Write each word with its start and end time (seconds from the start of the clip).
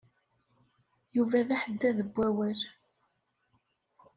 Yuba 1.15 1.47
d 1.47 1.49
aḥeddad 1.55 1.97
n 2.07 2.09
wawal. 2.15 2.59